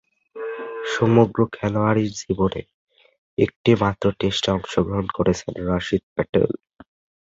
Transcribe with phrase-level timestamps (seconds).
[0.93, 2.61] সমগ্র খেলোয়াড়ী জীবনে
[3.37, 6.49] একটিমাত্র টেস্টে অংশগ্রহণ করেছেন রশীদ প্যাটেল।